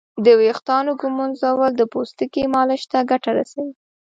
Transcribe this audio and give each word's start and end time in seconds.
د 0.25 0.27
ویښتانو 0.39 0.91
ږمنځول 1.01 1.71
د 1.77 1.81
پوستکي 1.91 2.43
مالش 2.53 2.83
ته 2.91 2.99
ګټه 3.11 3.31
رسوي. 3.37 3.73